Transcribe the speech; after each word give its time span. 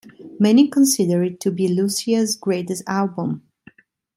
Many 0.39 0.67
consider 0.67 1.21
it 1.21 1.39
to 1.41 1.51
be 1.51 1.67
Lussier's 1.67 2.35
greatest 2.35 2.81
album. 2.87 3.43